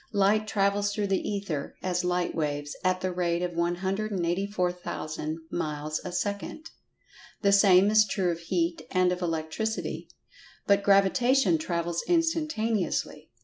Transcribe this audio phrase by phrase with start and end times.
[0.13, 6.11] Light travels through the Ether (as light waves) at the rate of 184,000 miles a
[6.11, 6.71] second.
[7.43, 10.09] The same is true of Heat and of Electricity.
[10.65, 13.29] But Gravitation travels instantaneously.